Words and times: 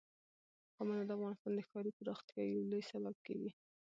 قومونه 0.75 1.03
د 1.05 1.11
افغانستان 1.17 1.51
د 1.55 1.59
ښاري 1.69 1.91
پراختیا 1.99 2.43
یو 2.45 2.67
لوی 2.71 2.83
سبب 2.91 3.15
کېږي. 3.25 3.51